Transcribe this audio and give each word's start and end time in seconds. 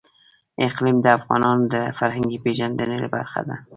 اقلیم 0.65 0.97
د 1.01 1.07
افغانانو 1.17 1.63
د 1.73 1.75
فرهنګي 1.97 2.37
پیژندنې 2.45 2.97
برخه 3.15 3.41
ده. 3.47 3.55